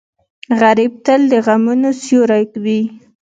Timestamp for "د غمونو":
1.31-1.89